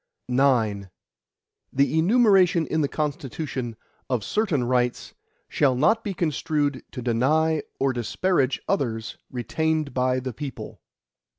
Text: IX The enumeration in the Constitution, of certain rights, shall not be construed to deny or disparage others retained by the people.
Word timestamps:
IX 0.27 0.87
The 1.71 1.99
enumeration 1.99 2.65
in 2.65 2.81
the 2.81 2.87
Constitution, 2.87 3.75
of 4.09 4.23
certain 4.23 4.63
rights, 4.63 5.13
shall 5.47 5.75
not 5.75 6.03
be 6.03 6.15
construed 6.15 6.81
to 6.93 7.03
deny 7.03 7.61
or 7.79 7.93
disparage 7.93 8.59
others 8.67 9.19
retained 9.29 9.93
by 9.93 10.19
the 10.19 10.33
people. 10.33 10.81